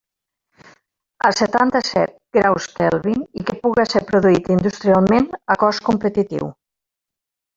A 1.27 1.29
setanta-set 1.39 2.09
graus 2.37 2.65
Kelvin 2.79 3.21
i 3.41 3.45
que 3.49 3.57
puga 3.67 3.85
ser 3.91 4.03
produït 4.09 4.51
industrialment 4.55 5.29
a 5.57 5.61
cost 5.67 5.85
competitiu. 5.91 6.49